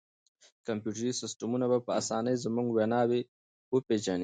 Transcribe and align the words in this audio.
کمپیوټري 0.67 1.11
سیسټمونه 1.21 1.65
به 1.71 1.77
په 1.85 1.91
اسانۍ 1.99 2.35
زموږ 2.43 2.67
وینا 2.71 3.01
وپېژني. 3.73 4.19